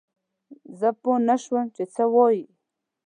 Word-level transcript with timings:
زه 0.79 0.89
پوه 1.01 1.17
نه 1.27 1.35
شوم 1.43 1.65
چې 1.75 1.83
څه 1.93 2.03
وايي؟ 2.13 2.43